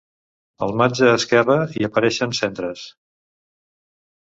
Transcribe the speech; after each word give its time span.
Al 0.67 0.73
marge 0.83 1.11
esquerre 1.19 1.59
hi 1.77 1.87
apareixen 1.91 2.37
cendres. 2.41 2.91